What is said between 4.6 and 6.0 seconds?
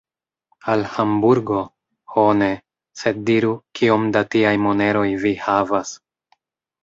moneroj vi havas.